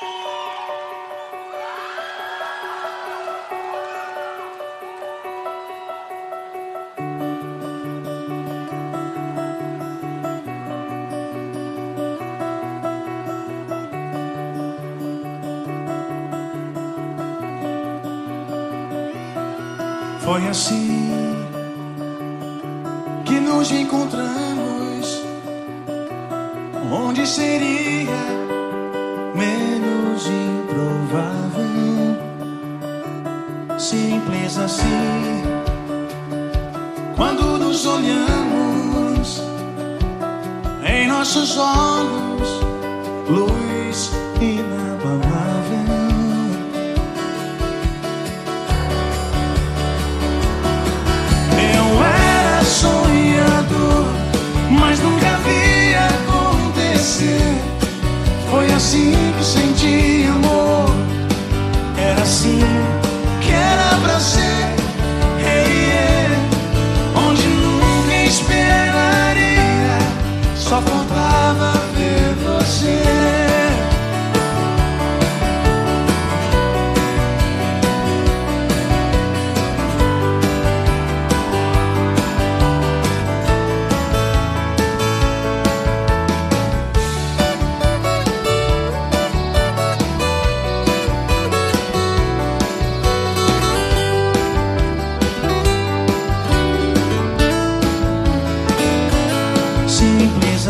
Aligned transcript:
Foi 0.00 0.08
assim 20.48 21.10
que 23.26 23.38
nos 23.38 23.70
encontramos. 23.70 25.22
Onde 26.90 27.26
seria 27.26 28.39
Simples 33.80 34.58
assim. 34.58 35.42
Quando 37.16 37.58
nos 37.58 37.86
olhamos 37.86 39.42
em 40.84 41.08
nossos 41.08 41.56
olhos, 41.56 42.60
luz 43.26 44.12
inabalável. 44.38 45.80
Eu 51.56 52.04
era 52.04 52.64
sonhador, 52.64 54.04
mas 54.78 55.00
nunca 55.00 55.38
vi 55.38 55.94
acontecer. 55.94 57.54
Foi 58.50 58.70
assim 58.72 59.14
que 59.38 59.44
senti 59.44 60.26
amor. 60.28 60.90
Era 61.96 62.20
assim 62.20 62.99
Só 70.70 70.80
faltava 70.82 71.09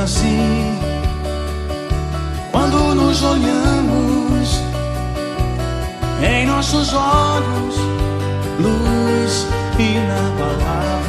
assim. 0.02 0.78
Quando 2.50 2.94
nos 2.94 3.22
olhamos 3.22 4.60
em 6.22 6.46
nossos 6.46 6.92
olhos, 6.92 7.76
luz 8.58 9.46
inabalável. 9.78 10.99